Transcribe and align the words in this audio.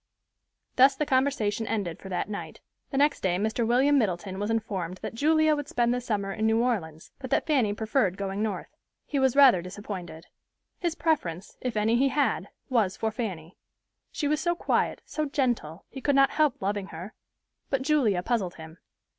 Thus 0.77 0.95
the 0.95 1.05
conversation 1.05 1.67
ended 1.67 1.99
for 1.99 2.09
that 2.09 2.27
night. 2.27 2.59
The 2.89 2.97
next 2.97 3.21
day 3.21 3.37
Mr. 3.37 3.67
William 3.67 3.99
Middleton 3.99 4.39
was 4.39 4.49
informed 4.49 4.97
that 5.03 5.13
Julia 5.13 5.55
would 5.55 5.67
spend 5.67 5.93
the 5.93 6.01
summer 6.01 6.33
in 6.33 6.47
New 6.47 6.59
Orleans, 6.63 7.11
but 7.19 7.29
that 7.29 7.45
Fanny 7.45 7.71
preferred 7.75 8.17
going 8.17 8.41
North. 8.41 8.75
He 9.05 9.19
was 9.19 9.35
rather 9.35 9.61
disappointed. 9.61 10.25
His 10.79 10.95
preference, 10.95 11.55
if 11.61 11.77
any 11.77 11.97
he 11.97 12.07
had, 12.07 12.49
was 12.67 12.97
for 12.97 13.11
Fanny. 13.11 13.55
She 14.11 14.27
was 14.27 14.41
so 14.41 14.55
quiet, 14.55 15.03
so 15.05 15.25
gentle, 15.25 15.85
he 15.91 16.01
could 16.01 16.15
not 16.15 16.31
help 16.31 16.59
loving 16.63 16.87
her; 16.87 17.13
but 17.69 17.83
Julia 17.83 18.23
puzzled 18.23 18.55
him. 18.55 18.79